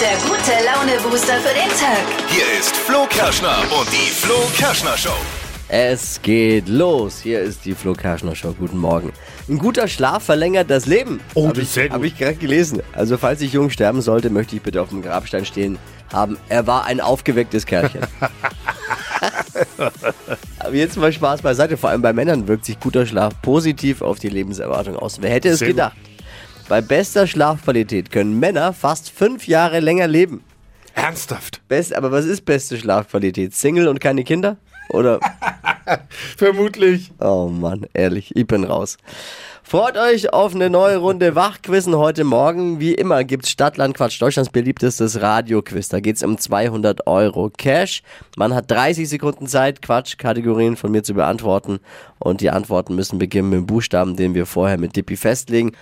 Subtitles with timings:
[0.00, 2.04] der gute Laune-Booster für den Tag.
[2.28, 5.16] Hier ist Flo Kerschner und die Flo Kerschner Show.
[5.68, 7.20] Es geht los.
[7.22, 8.54] Hier ist die Flo Kerschner Show.
[8.58, 9.12] Guten Morgen.
[9.48, 11.20] Ein guter Schlaf verlängert das Leben.
[11.34, 11.92] Oh, das ich, ist gut.
[11.92, 12.82] Habe ich gerade gelesen.
[12.92, 15.78] Also falls ich jung sterben sollte, möchte ich bitte auf dem Grabstein stehen
[16.12, 16.36] haben.
[16.50, 18.02] Er war ein aufgewecktes Kerlchen.
[20.58, 21.78] Aber jetzt mal Spaß beiseite.
[21.78, 25.22] Vor allem bei Männern wirkt sich guter Schlaf positiv auf die Lebenserwartung aus.
[25.22, 25.92] Wer hätte es Sehr gut.
[26.68, 30.42] Bei bester Schlafqualität können Männer fast fünf Jahre länger leben.
[30.94, 31.60] Ernsthaft?
[31.68, 33.54] Best, aber was ist beste Schlafqualität?
[33.54, 34.56] Single und keine Kinder?
[34.88, 35.20] Oder?
[36.36, 37.12] Vermutlich.
[37.20, 38.98] Oh Mann, ehrlich, ich bin raus.
[39.68, 42.78] Freut euch auf eine neue Runde Wachquizzen heute Morgen.
[42.78, 45.88] Wie immer gibt's Stadtland Quatsch, Deutschlands beliebtestes Radioquiz.
[45.88, 48.04] Da geht's um 200 Euro Cash.
[48.36, 51.80] Man hat 30 Sekunden Zeit, Quatsch-Kategorien von mir zu beantworten.
[52.20, 55.72] Und die Antworten müssen beginnen mit dem Buchstaben, den wir vorher mit Dippy festlegen.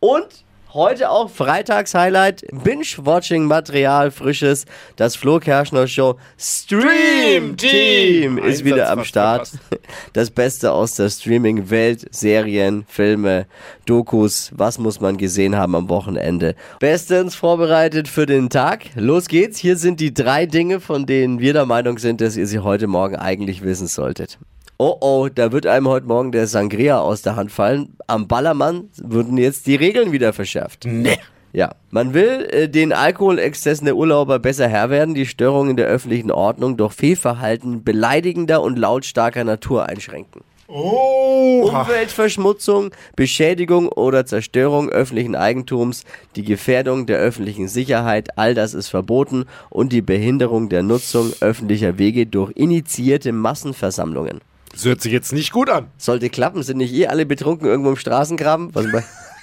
[0.00, 0.44] Und
[0.74, 4.64] Heute auch Freitags-Highlight, Binge-Watching-Material, frisches.
[4.96, 9.52] Das Flo Kerschner Show Stream Team ist Einsatz wieder am Start.
[10.12, 13.46] Das Beste aus der Streaming-Welt, Serien, Filme,
[13.86, 16.56] Dokus, was muss man gesehen haben am Wochenende.
[16.80, 18.86] Bestens vorbereitet für den Tag.
[18.96, 19.58] Los geht's.
[19.58, 22.88] Hier sind die drei Dinge, von denen wir der Meinung sind, dass ihr sie heute
[22.88, 24.38] Morgen eigentlich wissen solltet.
[24.76, 27.96] Oh oh, da wird einem heute Morgen der Sangria aus der Hand fallen.
[28.08, 30.84] Am Ballermann würden jetzt die Regeln wieder verschärft.
[30.84, 31.16] Nee.
[31.52, 36.32] Ja, man will äh, den Alkoholexzessen der Urlauber besser Herr werden, die Störungen der öffentlichen
[36.32, 40.42] Ordnung durch Fehlverhalten beleidigender und lautstarker Natur einschränken.
[40.66, 41.70] Oh.
[41.72, 46.02] Umweltverschmutzung, Beschädigung oder Zerstörung öffentlichen Eigentums,
[46.34, 51.98] die Gefährdung der öffentlichen Sicherheit, all das ist verboten und die Behinderung der Nutzung öffentlicher
[51.98, 54.40] Wege durch initiierte Massenversammlungen.
[54.74, 55.86] Das hört sich jetzt nicht gut an.
[55.96, 58.74] Sollte klappen, sind nicht eh alle betrunken irgendwo im Straßengraben?
[58.74, 58.86] Was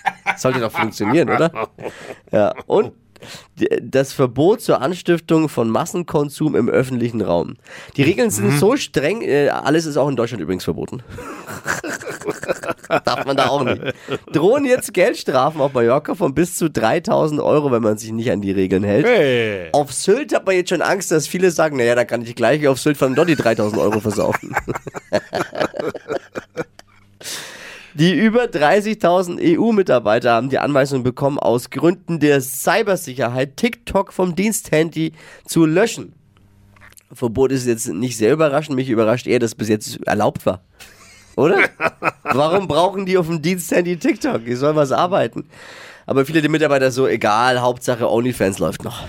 [0.41, 1.69] sollte doch funktionieren, oder?
[2.31, 2.91] Ja, und
[3.81, 7.55] das Verbot zur Anstiftung von Massenkonsum im öffentlichen Raum.
[7.97, 11.03] Die Regeln sind so streng, äh, alles ist auch in Deutschland übrigens verboten.
[13.05, 13.81] Darf man da auch nicht.
[14.31, 18.41] Drohen jetzt Geldstrafen auf Mallorca von bis zu 3000 Euro, wenn man sich nicht an
[18.41, 19.05] die Regeln hält.
[19.05, 19.69] Hey.
[19.71, 22.67] Auf Sylt hat man jetzt schon Angst, dass viele sagen, naja, da kann ich gleich
[22.67, 24.55] auf Sylt von dort die 3000 Euro versaufen.
[27.93, 35.11] Die über 30.000 EU-Mitarbeiter haben die Anweisung bekommen, aus Gründen der Cybersicherheit TikTok vom Diensthandy
[35.45, 36.13] zu löschen.
[37.13, 40.61] Verbot ist jetzt nicht sehr überraschend, mich überrascht eher, dass es bis jetzt erlaubt war.
[41.35, 41.57] Oder?
[42.23, 44.45] Warum brauchen die auf dem Diensthandy TikTok?
[44.45, 45.49] Die sollen was arbeiten.
[46.05, 49.03] Aber viele der Mitarbeiter so, egal, Hauptsache OnlyFans läuft noch.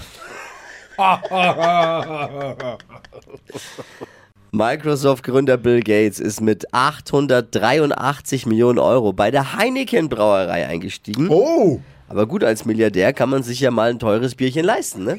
[4.55, 11.29] Microsoft-Gründer Bill Gates ist mit 883 Millionen Euro bei der Heineken-Brauerei eingestiegen.
[11.31, 11.81] Oh.
[12.07, 15.19] Aber gut, als Milliardär kann man sich ja mal ein teures Bierchen leisten, ne?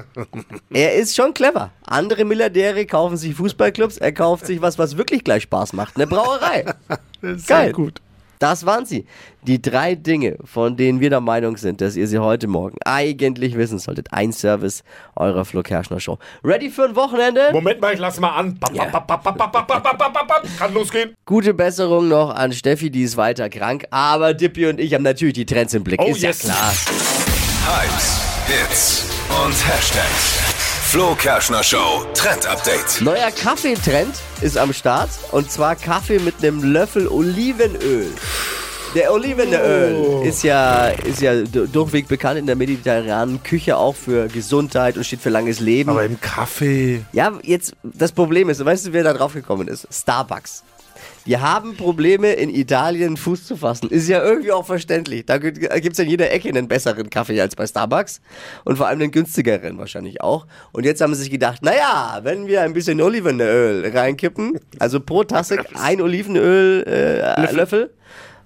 [0.70, 1.70] er ist schon clever.
[1.84, 5.96] Andere Milliardäre kaufen sich Fußballclubs, er kauft sich was, was wirklich gleich Spaß macht.
[5.96, 6.64] Eine Brauerei.
[7.22, 7.64] Das ist Geil.
[7.64, 8.00] sehr gut.
[8.38, 9.06] Das waren sie.
[9.42, 13.56] Die drei Dinge, von denen wir der Meinung sind, dass ihr sie heute Morgen eigentlich
[13.56, 14.12] wissen solltet.
[14.12, 14.82] Ein Service
[15.14, 16.18] eurer Flo Kerschner Show.
[16.44, 17.50] Ready für ein Wochenende?
[17.52, 18.58] Moment mal, ich lass mal an.
[20.58, 21.14] Kann losgehen.
[21.24, 23.86] Gute Besserung noch an Steffi, die ist weiter krank.
[23.90, 26.00] Aber Dippy und ich haben natürlich die Trends im Blick.
[26.02, 26.42] Oh, ist yes.
[26.42, 26.72] ja klar.
[27.66, 30.65] Hypes, Hits und Hashtags.
[30.88, 33.00] Flo Kerschner Show Trend Update.
[33.00, 35.10] Neuer Kaffeetrend ist am Start.
[35.32, 38.12] Und zwar Kaffee mit einem Löffel Olivenöl.
[38.94, 44.28] Der Olivenöl ist ja, ist ja du- durchweg bekannt in der mediterranen Küche auch für
[44.28, 45.90] Gesundheit und steht für langes Leben.
[45.90, 47.02] Aber im Kaffee.
[47.12, 49.86] Ja, jetzt, das Problem ist, weißt du, wer da drauf gekommen ist?
[49.92, 50.62] Starbucks.
[51.26, 53.90] Die haben Probleme in Italien Fuß zu fassen.
[53.90, 55.26] Ist ja irgendwie auch verständlich.
[55.26, 58.20] Da gibt es ja in jeder Ecke einen besseren Kaffee als bei Starbucks.
[58.64, 60.46] Und vor allem einen günstigeren wahrscheinlich auch.
[60.72, 65.24] Und jetzt haben sie sich gedacht, naja, wenn wir ein bisschen Olivenöl reinkippen, also pro
[65.24, 67.92] Tasse ein Olivenöl äh, Löffel,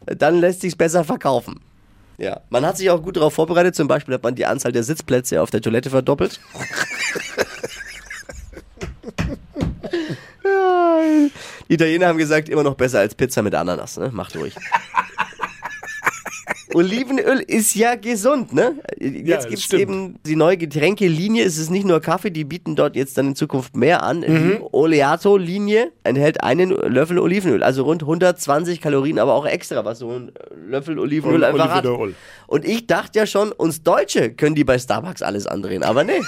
[0.06, 1.60] dann lässt sich's besser verkaufen.
[2.16, 3.74] Ja, man hat sich auch gut darauf vorbereitet.
[3.74, 6.38] Zum Beispiel hat man die Anzahl der Sitzplätze auf der Toilette verdoppelt.
[11.02, 11.28] Ja,
[11.68, 14.10] Die Italiener haben gesagt, immer noch besser als Pizza mit Ananas, ne?
[14.12, 14.54] Macht ruhig.
[16.72, 18.76] Olivenöl ist ja gesund, ne?
[19.00, 19.82] Jetzt das gibt's stimmt.
[19.82, 21.44] eben die neue Getränkelinie.
[21.44, 24.20] Es ist nicht nur Kaffee, die bieten dort jetzt dann in Zukunft mehr an.
[24.22, 30.10] Die Oleato-Linie enthält einen Löffel Olivenöl, also rund 120 Kalorien, aber auch extra, was so
[30.12, 30.30] ein
[30.68, 31.86] Löffel Olivenöl Ol- einfach hat.
[32.46, 36.20] Und ich dachte ja schon, uns Deutsche können die bei Starbucks alles andrehen, aber nee.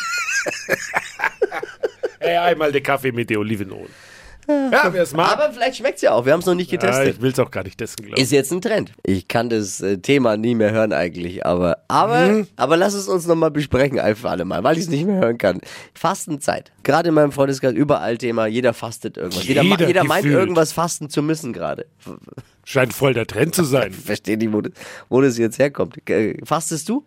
[2.18, 3.86] Ey, einmal der Kaffee mit der Olivenöl.
[4.48, 5.32] Ja, wer es mag.
[5.32, 6.26] Aber vielleicht schmeckt es ja auch.
[6.26, 7.16] Wir haben es noch nicht ja, getestet.
[7.16, 8.24] ich will es auch gar nicht testen, glaube ich.
[8.24, 8.92] Ist jetzt ein Trend.
[9.04, 13.26] Ich kann das äh, Thema nie mehr hören eigentlich, aber aber aber lass es uns
[13.26, 15.60] nochmal besprechen ein für alle Mal, weil ich es nicht mehr hören kann.
[15.94, 16.72] Fastenzeit.
[16.82, 19.46] Gerade in meinem Freundeskreis überall Thema, jeder fastet irgendwas.
[19.46, 21.86] Jeder, Jeder jeder meint irgendwas fasten zu müssen gerade.
[22.64, 23.92] Scheint voll der Trend zu sein.
[23.92, 24.72] Verstehe nicht, wo das,
[25.08, 26.08] wo das jetzt herkommt.
[26.08, 27.04] Äh, Fastest du?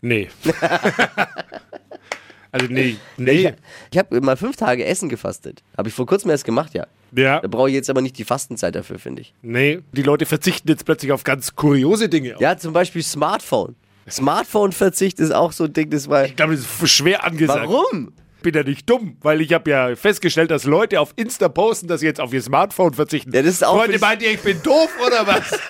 [0.00, 0.28] Nee.
[2.54, 2.96] also nee.
[3.16, 3.52] Nee.
[3.90, 5.64] Ich habe mal fünf Tage Essen gefastet.
[5.76, 6.86] Habe ich vor kurzem erst gemacht, ja.
[7.10, 7.40] Ja.
[7.40, 9.34] Da brauche ich jetzt aber nicht die Fastenzeit dafür, finde ich.
[9.42, 9.80] Nee.
[9.90, 12.36] Die Leute verzichten jetzt plötzlich auf ganz kuriose Dinge.
[12.38, 13.74] Ja, zum Beispiel Smartphone.
[14.08, 16.26] Smartphone-Verzicht ist auch so ein Ding, das war.
[16.26, 17.68] Ich glaube, das ist schwer angesagt.
[17.68, 18.12] Warum?
[18.42, 22.00] bin ja nicht dumm, weil ich habe ja festgestellt, dass Leute auf Insta posten, dass
[22.00, 23.32] sie jetzt auf ihr Smartphone verzichten.
[23.34, 25.58] Ja, das ist auch Freunde, meint ihr, ich bin doof oder was?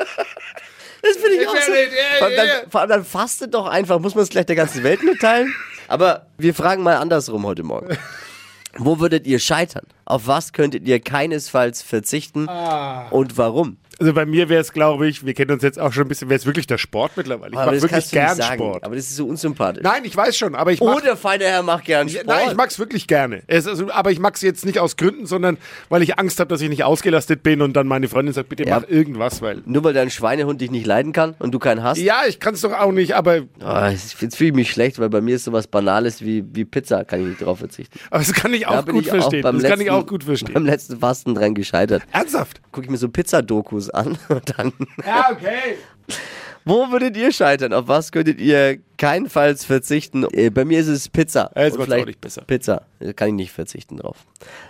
[1.06, 1.70] Das finde ich Ich auch so.
[1.70, 3.98] nicht, ja, Vor allem, dann, vor allem dann fastet doch einfach.
[4.00, 5.54] Muss man es gleich der ganzen Welt mitteilen?
[5.94, 7.96] Aber wir fragen mal andersrum heute Morgen.
[8.76, 9.86] Wo würdet ihr scheitern?
[10.04, 12.48] Auf was könntet ihr keinesfalls verzichten?
[12.48, 13.06] Ah.
[13.10, 13.76] Und warum?
[14.04, 16.28] Also bei mir wäre es, glaube ich, wir kennen uns jetzt auch schon ein bisschen,
[16.28, 17.52] wäre es wirklich der Sport mittlerweile.
[17.52, 18.40] Ich mache wirklich gern.
[18.42, 18.84] Sport.
[18.84, 19.82] Aber das ist so unsympathisch.
[19.82, 22.26] Nein, ich weiß schon, aber ich mache Oh, der feine Herr macht gern Sport.
[22.26, 23.42] Nein, ich mag's wirklich gerne.
[23.46, 25.56] Es, also, aber ich mag's jetzt nicht aus Gründen, sondern
[25.88, 28.64] weil ich Angst habe, dass ich nicht ausgelastet bin und dann meine Freundin sagt, bitte
[28.66, 28.80] Ja.
[28.80, 29.62] mach irgendwas, weil.
[29.64, 31.96] Nur weil dein Schweinehund dich nicht leiden kann und du keinen hast?
[31.98, 35.22] Ja, ich kann's doch auch nicht, aber, Ah, jetzt fühle ich mich schlecht, weil bei
[35.22, 37.98] mir ist sowas Banales wie, wie Pizza, kann ich nicht drauf verzichten.
[38.10, 39.40] aber das kann ich Da auch bin gut ich verstehen.
[39.42, 40.52] beim das kann ich letzten- auch gut verstehen.
[40.52, 42.02] Beim letzten Fasten dran gescheitert.
[42.12, 42.60] Ernsthaft?
[42.70, 44.72] Gucke ich mir so Pizzadokus an und dann.
[45.06, 45.78] Ja, okay.
[46.66, 47.74] Wo würdet ihr scheitern?
[47.74, 50.26] Auf was könntet ihr keinenfalls verzichten?
[50.32, 51.50] Äh, bei mir ist es Pizza.
[51.54, 52.42] Ja, wird's vielleicht auch nicht besser.
[52.46, 52.82] Pizza.
[53.00, 54.16] Da kann ich nicht verzichten drauf.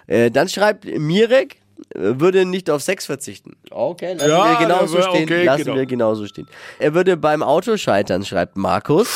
[0.08, 1.56] Äh, dann schreibt Mirek,
[1.94, 3.52] äh, würde nicht auf Sex verzichten.
[3.70, 5.22] Okay, lassen Ja, wir genauso aber stehen.
[5.24, 5.76] okay, lassen genau.
[5.76, 6.48] wir genauso stehen.
[6.80, 9.08] Er würde beim Auto scheitern, schreibt Markus.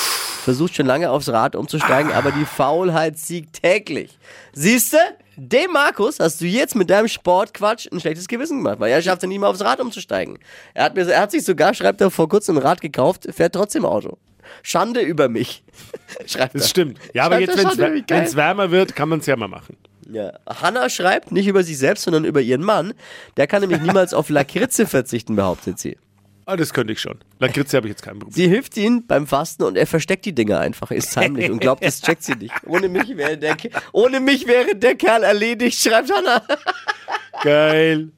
[0.45, 4.17] Versucht schon lange aufs Rad umzusteigen, aber die Faulheit siegt täglich.
[4.53, 4.99] Siehste?
[5.41, 9.23] Dem Markus hast du jetzt mit deinem Sportquatsch ein schlechtes Gewissen gemacht, weil er schafft
[9.23, 10.41] es nicht mal aufs Rad umzusteigen.
[10.75, 13.55] Er hat, mir, er hat sich sogar, schreibt er, vor kurzem ein Rad gekauft, fährt
[13.55, 14.19] trotzdem Auto.
[14.65, 15.63] Schande über mich.
[16.27, 16.61] schreibt er.
[16.61, 16.99] Das stimmt.
[17.15, 19.77] Ja, aber Schreibt jetzt, wenn es wärmer wird, kann man es ja mal machen.
[20.11, 20.33] Ja.
[20.49, 22.93] Hanna schreibt nicht über sich selbst, sondern über ihren Mann.
[23.37, 25.99] Der kann nämlich niemals auf Lakritze verzichten, behauptet sie.
[26.51, 27.19] Ah, das könnte ich schon.
[27.41, 28.33] Lakritze habe ich jetzt kein Problem.
[28.35, 31.85] Sie hilft ihm beim Fasten und er versteckt die Dinge einfach, ist heimlich und glaubt,
[31.85, 32.55] das checkt sie nicht.
[32.67, 36.43] Ohne mich wäre der, Ke- ohne mich wäre der Kerl erledigt, schreibt Hanna.
[37.43, 38.13] Geil.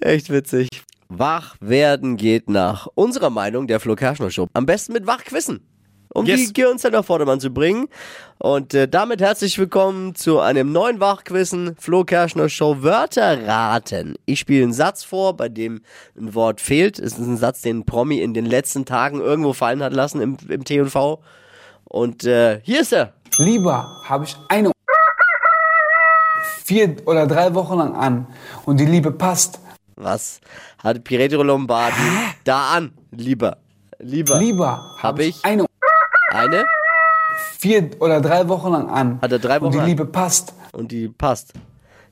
[0.00, 0.68] Echt witzig.
[1.08, 4.48] Wach werden geht nach unserer Meinung der Flo Kerschner Show.
[4.52, 5.60] Am besten mit Wachquissen.
[6.14, 6.48] Um Yes.
[6.48, 7.88] die Gehirnzeit auf Vordermann zu bringen.
[8.38, 11.74] Und äh, damit herzlich willkommen zu einem neuen Wachquissen.
[11.78, 14.16] Flo Kerschner Show Wörter raten.
[14.26, 15.80] Ich spiele einen Satz vor, bei dem
[16.18, 16.98] ein Wort fehlt.
[16.98, 20.20] Es ist ein Satz, den ein Promi in den letzten Tagen irgendwo fallen hat lassen
[20.20, 21.22] im, im T&V.
[21.84, 23.14] Und äh, hier ist er.
[23.38, 24.70] Lieber habe ich eine
[26.64, 28.26] vier oder drei Wochen lang an
[28.66, 29.60] und die Liebe passt.
[29.96, 30.40] Was
[30.82, 31.96] hat Pietro Lombardi
[32.44, 32.92] da an?
[33.12, 33.56] Lieber.
[33.98, 34.38] Lieber.
[34.38, 35.36] Lieber Hab habe ich?
[35.38, 35.64] ich eine
[36.32, 36.64] Eine
[37.58, 39.86] vier oder drei Wochen lang an Hat er drei und Wochen die an?
[39.86, 40.54] Liebe passt.
[40.72, 41.52] und die passt.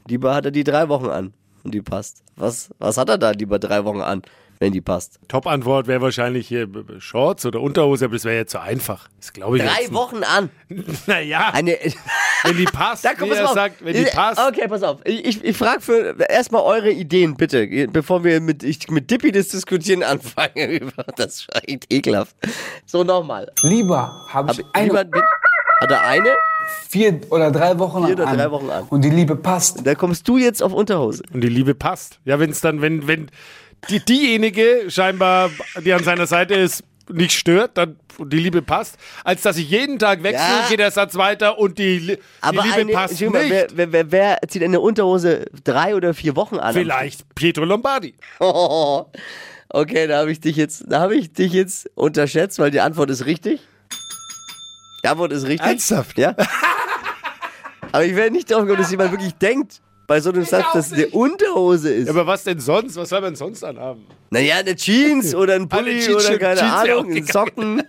[0.07, 1.33] Lieber hat er die drei Wochen an
[1.65, 2.23] und die passt.
[2.37, 4.23] Was, was hat er da lieber drei Wochen an,
[4.61, 5.19] wenn die passt?
[5.27, 9.09] Top-Antwort wäre wahrscheinlich hier b- b- Shorts oder Unterhose, aber das wäre jetzt zu einfach.
[9.19, 10.51] Das glaube ich Drei jetzt Wochen an.
[11.07, 11.77] Naja, Eine.
[12.45, 13.55] wenn die passt, Da kommt wie es er auf.
[13.55, 14.39] sagt, wenn die Äh, passt.
[14.39, 14.99] Okay, pass auf.
[15.05, 19.33] Ich, ich, ich frage für erstmal eure Ideen, bitte, bevor wir mit, ich, mit Dippy
[19.33, 20.93] das Diskutieren anfangen.
[21.17, 22.37] Das ist echt ekelhaft.
[22.87, 23.51] So, nochmal.
[23.63, 25.25] Lieber habe Hab ich eine jemand mit,
[25.81, 26.35] hat er eine?
[26.89, 28.85] vier oder drei Wochen Vier oder an, drei Wochen an.
[28.91, 29.85] und die Liebe passt.
[29.87, 31.23] Da kommst du jetzt auf Unterhose.
[31.33, 32.21] Und die Liebe passt.
[32.27, 33.31] Ja, wenn es dann, wenn, wenn
[33.89, 35.51] die, diejenige scheinbar,
[35.85, 39.71] die an seiner Seite ist, nicht stört, dann und die Liebe passt, als dass ich
[39.71, 40.67] jeden Tag wechsle, Ja.
[40.69, 43.77] geht der Satz weiter und die, Aber die Liebe eine, passt Entschuldigung mal, nicht.
[43.77, 46.75] wer, wer, wer, wer zieht eine Unterhose drei oder vier Wochen an?
[46.75, 48.15] Vielleicht Pietro Lombardi.
[48.39, 49.07] Oh,
[49.71, 53.09] okay, da habe ich dich jetzt, da habe ich dich jetzt unterschätzt, weil die Antwort
[53.11, 53.61] ist richtig.
[55.03, 55.67] Die Antwort ist richtig.
[55.67, 56.19] Ernsthaft?
[56.19, 56.37] Ja.
[57.93, 59.81] Aber ich werde nicht drauf kommen, dass jemand wirklich denkt,
[60.11, 62.09] bei so einem Satz, dass es eine Unterhose ist.
[62.11, 62.97] Aber was denn sonst?
[62.97, 64.05] Was soll man sonst anhaben?
[64.31, 67.25] naja, eine Jeans oder ein Pulli Jeans- oder keine Jeans Ahnung, ein.
[67.27, 67.83] Socken.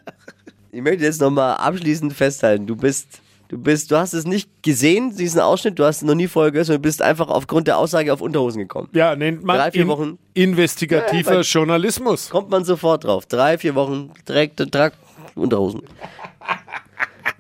[0.72, 3.08] Ich möchte jetzt nochmal abschließend festhalten, du bist,
[3.50, 6.52] du bist, du hast es nicht gesehen, diesen Ausschnitt, du hast es noch nie vorher
[6.52, 8.90] gehört, sondern du bist einfach aufgrund der Aussage auf Unterhosen gekommen.
[8.94, 10.20] Ja, nennt man Drei, vier in- Wochen.
[10.36, 12.30] investigativer Ja, weil- Journalismus.
[12.30, 13.26] kommt man sofort drauf.
[13.26, 14.94] Drei, vier Wochen direkt Trag
[15.34, 15.82] Unterhosen.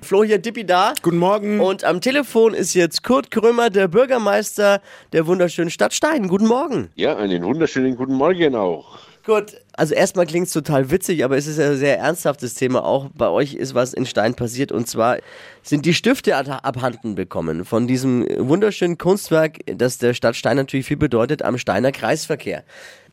[0.04, 0.94] Flo hier, Dippi da.
[1.04, 1.60] Guten Morgen.
[1.60, 4.82] Und am Telefon ist jetzt Kurt Krömer, der Bürgermeister
[5.14, 6.28] der wunderschönen Stadt Stein.
[6.28, 6.90] Guten Morgen.
[6.96, 8.98] Ja, einen wunderschönen guten Morgen auch.
[9.24, 12.84] Gut, also erstmal klingt es total witzig, aber es ist ein sehr ernsthaftes Thema.
[12.84, 15.20] Auch bei euch ist was in Stein passiert und zwar
[15.62, 20.98] sind die Stifte abhanden bekommen von diesem wunderschönen Kunstwerk, das der Stadt Stein natürlich viel
[20.98, 22.64] bedeutet, am Steiner Kreisverkehr.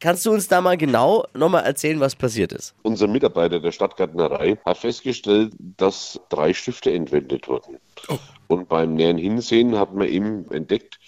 [0.01, 2.75] Kannst du uns da mal genau nochmal erzählen, was passiert ist?
[2.83, 7.79] Unser Mitarbeiter der Stadtgärtnerei hat festgestellt, dass drei Stifte entwendet wurden.
[8.47, 10.99] Und beim näheren Hinsehen hat man eben entdeckt,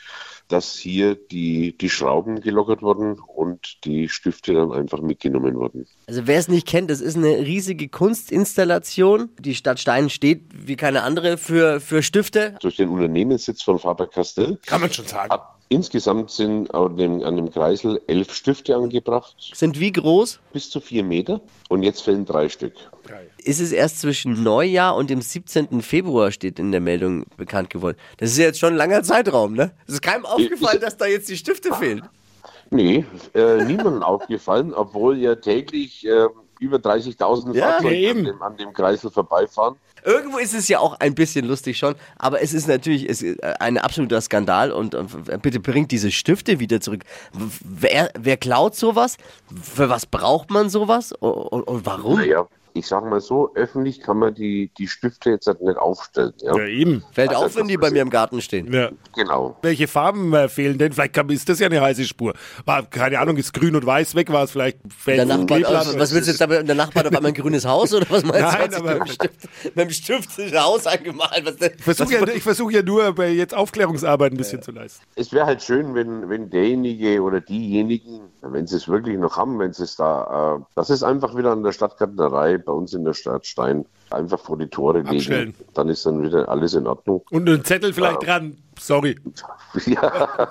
[0.49, 5.87] dass hier die, die Schrauben gelockert wurden und die Stifte dann einfach mitgenommen wurden.
[6.09, 9.31] Also wer es nicht kennt, das ist eine riesige Kunstinstallation.
[9.39, 12.57] Die Stadt Stein steht wie keine andere für, für Stifte.
[12.61, 15.31] Durch den Unternehmenssitz von Faber-Castell Kann man schon sagen.
[15.33, 20.41] hat insgesamt sind an dem, an dem Kreisel elf Stifte angebracht, Sind wie groß?
[20.53, 21.41] bis zu vier Meter.
[21.71, 22.75] Und jetzt fehlen drei Stück.
[23.43, 25.81] ist es erst zwischen Neujahr und dem 17.
[25.81, 27.97] Februar, steht in der Meldung bekannt geworden.
[28.19, 29.73] Das ist ja jetzt schon ein langer Zeitraum, ne?
[29.87, 32.03] Es ist keinem aufgefallen, dass da jetzt die Stifte fehlen.
[32.71, 36.27] Nee, äh, niemandem aufgefallen, obwohl ja täglich äh,
[36.61, 39.77] über 30.000 Ja, Fahrzeuge an dem, an dem Kreisel vorbeifahren.
[40.05, 43.43] Irgendwo ist es ja auch ein bisschen lustig schon, aber es ist natürlich es ist
[43.43, 47.03] ein absoluter Skandal und, und bitte bringt diese Stifte wieder zurück.
[47.33, 49.17] Wer, wer klaut sowas?
[49.63, 51.13] Für was braucht man sowas?
[51.13, 52.19] Und, und, und warum?
[52.19, 56.33] Naja, ich sag mal so, öffentlich kann man die, die Stifte jetzt halt nicht aufstellen.
[56.41, 56.57] Ja?
[56.57, 57.05] Ja, eben.
[57.13, 58.73] Fällt Also auf, wenn die bei mir im Garten stehen.
[58.73, 58.91] Ja.
[59.15, 59.57] Genau.
[59.63, 60.93] Welche Farben äh, fehlen denn?
[60.93, 62.35] Vielleicht kann, ist das ja eine heiße Spur.
[62.65, 65.99] War, keine Ahnung, ist grün und weiß weg, war es vielleicht fällt Der Nachbar, Kleeblatt
[65.99, 68.25] was, willst du jetzt aber, der Nachbar hat auf einmal ein grünes Haus oder was
[68.25, 68.77] meinst Nein, du?
[68.77, 71.45] Aber- mit dem Stift, mit dem Stift das Haus angemalt.
[71.45, 71.57] Was?
[71.61, 75.05] Ich versuche ja, ich versuch ja nur, bei jetzt Aufklärungsarbeit ein bisschen zu leisten.
[75.17, 79.59] Es wäre halt schön, wenn, wenn derjenige oder diejenigen, wenn sie es wirklich noch haben,
[79.59, 83.05] wenn sie es da, äh, das ist einfach wieder an der Stadtgärtnerei bei uns in
[83.05, 85.17] der Stadt Stein einfach vor die Tore legen.
[85.17, 85.55] Abstellen.
[85.75, 87.23] Dann ist dann wieder alles in Ordnung.
[87.31, 88.57] Und ein Zettel vielleicht dran.
[88.79, 89.17] Sorry.
[89.87, 90.49] ja.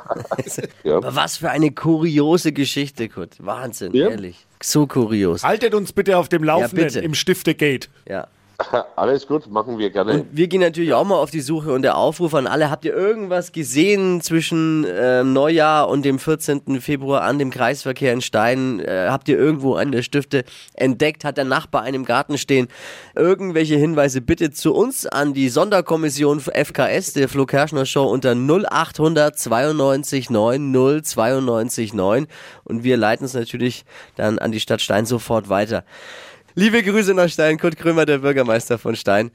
[0.84, 0.98] ja.
[0.98, 3.36] Aber was für eine kuriose Geschichte, Kurt.
[3.44, 4.10] Wahnsinn, Ja.
[4.10, 4.46] ehrlich.
[4.62, 5.44] So kurios.
[5.44, 7.00] Haltet uns bitte auf dem Laufenden bitte.
[7.00, 7.88] im Stiftegate.
[8.08, 8.28] Ja.
[8.96, 10.26] Alles gut, machen wir gerne.
[10.32, 12.70] Wir gehen natürlich auch mal auf die Suche und der Aufruf an alle.
[12.70, 16.82] Habt ihr irgendwas gesehen zwischen ähm, Neujahr und dem 14.
[16.82, 18.80] Februar an dem Kreisverkehr in Stein?
[18.82, 21.24] Äh, habt ihr irgendwo einen der Stifte entdeckt?
[21.24, 22.68] Hat der Nachbar einen im Garten stehen?
[23.16, 29.38] Irgendwelche Hinweise bitte zu uns an die Sonderkommission FKS, der Flo Kerschner Show unter 0800
[29.40, 32.28] 92 9 092 9
[32.66, 33.86] und wir leiten es natürlich
[34.16, 35.86] dann an die Stadt Stein sofort weiter.
[36.60, 39.32] Liebe Grüße nach Stein, Kurt Krömer, der Bürgermeister von Stein.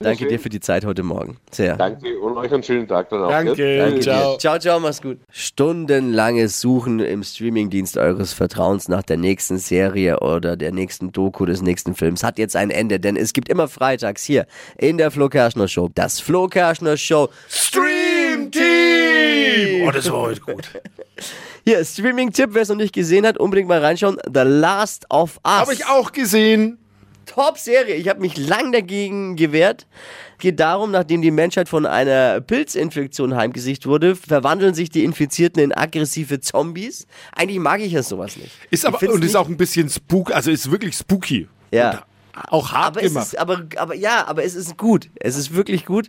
[0.00, 0.28] Danke schön.
[0.28, 1.36] dir für die Zeit heute Morgen.
[1.52, 1.76] Sehr.
[1.76, 3.28] Danke und euch einen schönen Tag dann auch.
[3.28, 3.78] Danke.
[3.78, 4.32] Danke Ciao.
[4.32, 4.38] dir.
[4.40, 5.18] Ciao, ciao, mach's gut.
[5.30, 11.62] Stundenlanges Suchen im Streamingdienst eures Vertrauens nach der nächsten Serie oder der nächsten Doku des
[11.62, 14.44] nächsten Films hat jetzt ein Ende, denn es gibt immer freitags hier
[14.76, 17.93] in der Flo Kerschner Show das Flo Kerschner Show Stream.
[19.86, 20.68] Oh, das war heute gut.
[21.64, 24.18] Hier, Streaming-Tipp, wer es noch nicht gesehen hat, unbedingt mal reinschauen.
[24.26, 25.52] The Last of Us.
[25.52, 26.78] Habe ich auch gesehen.
[27.26, 27.94] Top-Serie.
[27.94, 29.86] Ich habe mich lang dagegen gewehrt.
[30.38, 35.72] Geht darum, nachdem die Menschheit von einer Pilzinfektion heimgesicht wurde, verwandeln sich die Infizierten in
[35.72, 37.06] aggressive Zombies.
[37.34, 38.52] Eigentlich mag ich ja sowas nicht.
[38.70, 41.48] Ist aber und ist nicht- auch ein bisschen spook, also ist wirklich spooky.
[41.70, 42.04] Ja.
[42.48, 43.26] Auch hart aber es gemacht.
[43.26, 45.08] ist, aber, aber ja, aber es ist gut.
[45.20, 46.08] Es ist wirklich gut.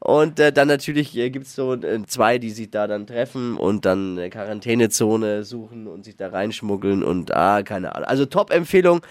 [0.00, 3.56] Und äh, dann natürlich äh, gibt es so äh, zwei, die sich da dann treffen
[3.56, 8.08] und dann eine Quarantänezone suchen und sich da reinschmuggeln und ah, keine Ahnung.
[8.08, 9.02] Also Top-Empfehlung.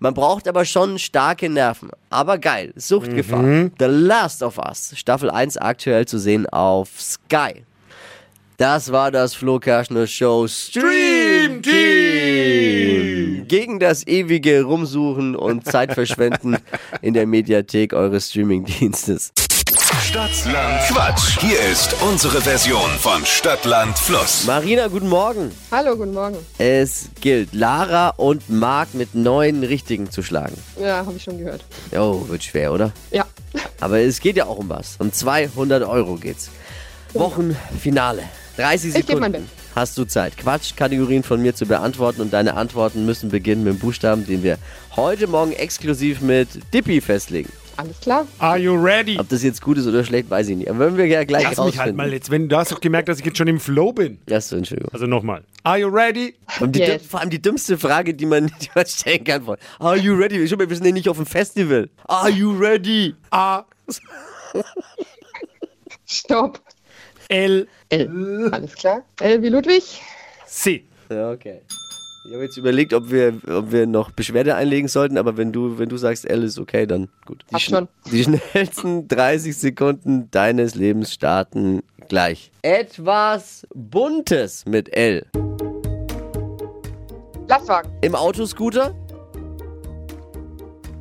[0.00, 1.90] Man braucht aber schon starke Nerven.
[2.08, 2.72] Aber geil.
[2.76, 3.70] Suchtgefahr.
[3.78, 4.92] The Last of Us.
[4.96, 7.64] Staffel 1 aktuell zu sehen auf Sky.
[8.58, 13.07] Das war das Flo Kerschner Show Stream Team.
[13.48, 16.58] Gegen das ewige Rumsuchen und Zeitverschwenden
[17.00, 19.32] in der Mediathek eures Streamingdienstes.
[20.02, 21.38] Stadtland Quatsch.
[21.40, 24.44] Hier ist unsere Version von Stadtland Fluss.
[24.46, 25.50] Marina, guten Morgen.
[25.70, 26.36] Hallo, guten Morgen.
[26.58, 30.62] Es gilt, Lara und Marc mit neun Richtigen zu schlagen.
[30.78, 31.64] Ja, habe ich schon gehört.
[31.96, 32.92] Oh, wird schwer, oder?
[33.10, 33.24] Ja.
[33.80, 34.96] Aber es geht ja auch um was.
[34.98, 36.50] Um 200 Euro geht's.
[37.14, 38.24] Wochenfinale.
[38.58, 39.50] 30 Ich geb mein Sekunden.
[39.78, 43.78] Hast du Zeit, Quatschkategorien von mir zu beantworten und deine Antworten müssen beginnen mit dem
[43.78, 44.58] Buchstaben, den wir
[44.96, 47.48] heute Morgen exklusiv mit Dippi festlegen.
[47.76, 48.26] Alles klar?
[48.40, 49.16] Are you ready?
[49.20, 50.68] Ob das jetzt gut ist oder schlecht, weiß ich nicht.
[50.68, 53.08] Aber wenn wir ja gleich Lass mich halt mal jetzt, wenn du hast doch gemerkt,
[53.08, 54.18] dass ich jetzt schon im Flow bin.
[54.28, 54.92] Achso, Entschuldigung.
[54.92, 55.44] Also nochmal.
[55.62, 56.34] Are you ready?
[56.58, 57.02] Und die, Yes.
[57.04, 59.44] dümm- vor allem die dümmste Frage, die man, die man stellen kann.
[59.44, 60.44] Von, Are you ready?
[60.48, 61.88] Schau mal, wir sind ja nicht auf dem Festival.
[62.08, 63.14] Are you ready?
[63.30, 63.62] A,
[66.04, 66.60] Stopp.
[67.28, 68.48] L, L.
[68.52, 69.02] Alles klar.
[69.20, 70.00] L wie Ludwig.
[70.46, 70.84] C.
[71.10, 71.60] Ja, okay.
[72.26, 75.78] Ich habe jetzt überlegt, ob wir, ob wir noch Beschwerde einlegen sollten, aber wenn du,
[75.78, 77.44] wenn du sagst, L ist okay, dann gut.
[77.50, 77.88] Die, schon.
[78.10, 82.50] die schnellsten 30 Sekunden deines Lebens starten gleich.
[82.62, 85.26] Etwas Buntes mit L.
[87.46, 87.90] Lastwagen.
[88.02, 88.94] Im Autoscooter?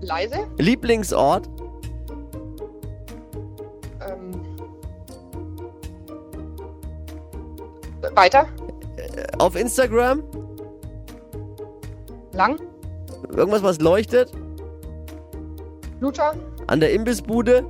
[0.02, 0.48] Leise.
[0.58, 1.50] Lieblingsort?
[8.18, 8.48] Weiter.
[9.38, 10.24] Auf Instagram?
[12.34, 12.60] Lang.
[13.30, 14.32] Irgendwas, was leuchtet?
[16.00, 16.34] Lutscher.
[16.66, 17.64] An der Imbissbude?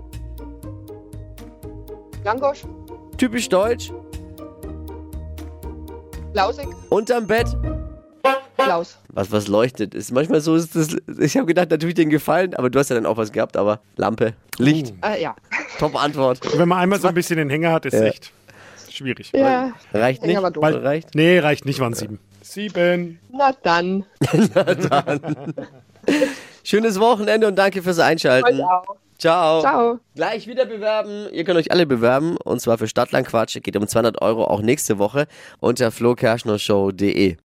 [2.23, 2.63] Langosch.
[3.17, 3.91] Typisch deutsch?
[6.33, 6.67] Lausig.
[6.89, 7.47] Unterm Bett?
[8.57, 8.97] Klaus.
[9.13, 9.93] Was, was leuchtet?
[9.93, 12.95] Ist manchmal so, ist das, ich habe gedacht, natürlich den gefallen, aber du hast ja
[12.95, 15.35] dann auch was gehabt, aber Lampe, Licht, Äh, ja.
[15.77, 16.39] top Antwort.
[16.57, 18.03] Wenn man einmal so ein bisschen den Hänger hat, ist Ja.
[18.05, 18.31] echt
[18.97, 19.31] schwierig.
[19.33, 19.73] Ja.
[19.93, 20.41] Reicht nicht?
[20.41, 21.15] Weil, reicht?
[21.15, 22.19] Nee, reicht nicht, waren sieben.
[22.41, 23.19] Sieben.
[23.31, 24.05] Na dann.
[26.63, 28.61] Schönes Wochenende und danke fürs Einschalten.
[29.17, 29.61] Ciao.
[29.61, 29.99] Ciao.
[30.15, 31.27] Gleich wieder bewerben.
[31.31, 33.57] Ihr könnt euch alle bewerben und zwar für Stadtlandquatsch.
[33.63, 35.27] Geht um 200 Euro auch nächste Woche
[35.59, 37.37] unter flokerschnershow.de.